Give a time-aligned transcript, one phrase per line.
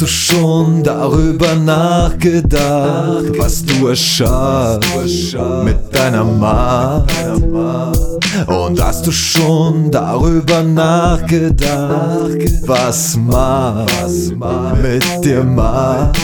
[0.00, 7.12] Hast du schon darüber nachgedacht, was du erschaffst mit deiner Macht?
[8.46, 13.92] Und hast du schon darüber nachgedacht, was Macht
[14.80, 16.16] mit dir macht?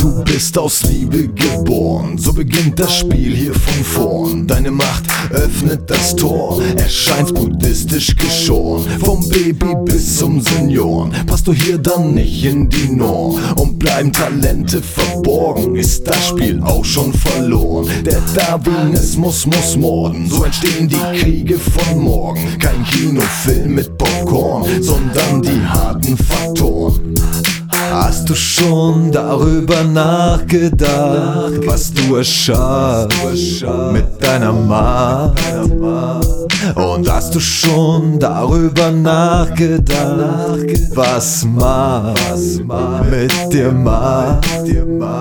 [0.00, 4.46] Du bist aus Liebe geboren, so beginnt das Spiel hier von vorn.
[4.46, 8.84] Deine Macht öffnet das Tor, erscheint buddhistisch geschoren.
[9.02, 14.12] Vom Baby bis zum Senioren, passt du hier dann nicht in die Norm und bleiben
[14.12, 17.88] Talente verborgen, ist das Spiel auch schon verloren.
[18.04, 22.58] Der Darwinismus muss morden, so entstehen die Kriege von morgen.
[22.58, 26.49] Kein Kinofilm mit Popcorn, sondern die harten Faktoren.
[28.30, 35.36] Du schon darüber nachgedacht, was du erschaffst mit deiner Macht?
[36.76, 40.64] Und hast du schon darüber nachgedacht,
[40.94, 42.14] was Macht
[43.10, 44.46] mit dir macht?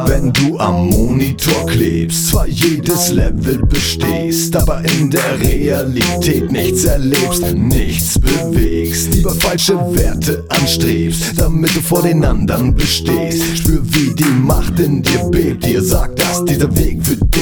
[0.06, 7.56] Wenn du am Monitor klebst, zwar jedes Level bestehst, aber in der Realität nichts erlebst,
[7.56, 8.19] nichts
[8.52, 13.58] bewegst, lieber falsche Werte anstrebst, damit du vor den anderen bestehst.
[13.58, 17.40] Spür, wie die Macht in dir bebt, dir sagt, dass dieser Weg für dich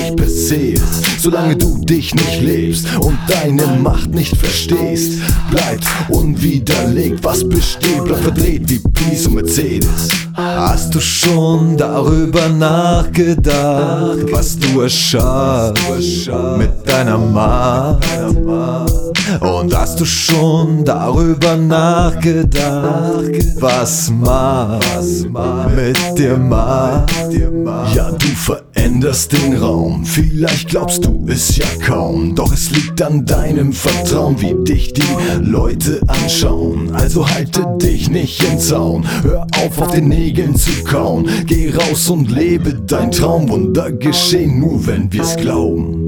[0.51, 1.21] ist.
[1.21, 5.19] Solange du dich nicht lebst und deine Macht nicht verstehst,
[5.51, 10.09] bleibt unwiderlegt, was besteht, bleibt verdreht wie Peace und Mercedes.
[10.33, 18.05] Hast du schon darüber nachgedacht, was du erschaffst mit deiner Macht?
[19.39, 24.85] Und hast du schon darüber nachgedacht, was Macht
[25.75, 27.13] mit dir macht?
[27.93, 33.25] Ja, du veränderst den Raum, vielleicht glaubst du es ja kaum, doch es liegt an
[33.25, 35.01] deinem Vertrauen, wie dich die
[35.41, 36.91] Leute anschauen.
[36.93, 42.09] Also halte dich nicht in Zaun, hör auf auf den Nägeln zu kauen, geh raus
[42.09, 46.06] und lebe dein Traum, Wunder geschehen nur wenn wir's glauben.